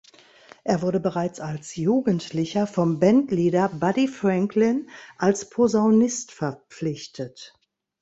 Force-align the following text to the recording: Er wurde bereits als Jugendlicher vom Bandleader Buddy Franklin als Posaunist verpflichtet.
Er 0.63 0.81
wurde 0.81 0.99
bereits 0.99 1.39
als 1.39 1.75
Jugendlicher 1.75 2.65
vom 2.65 2.97
Bandleader 2.99 3.69
Buddy 3.69 4.07
Franklin 4.07 4.89
als 5.19 5.47
Posaunist 5.51 6.31
verpflichtet. 6.31 7.53